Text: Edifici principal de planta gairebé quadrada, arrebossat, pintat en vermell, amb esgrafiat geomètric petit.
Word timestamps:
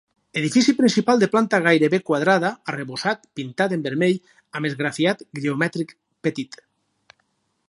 Edifici 0.39 0.73
principal 0.77 1.21
de 1.23 1.29
planta 1.35 1.59
gairebé 1.67 1.99
quadrada, 2.07 2.51
arrebossat, 2.73 3.29
pintat 3.41 3.77
en 3.79 3.87
vermell, 3.89 4.19
amb 4.61 4.73
esgrafiat 4.73 5.25
geomètric 5.45 5.99
petit. 6.29 6.63